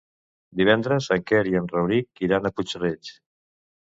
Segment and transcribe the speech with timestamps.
[0.61, 3.13] Divendres en Quer i en Rauric iran a Puig-reig.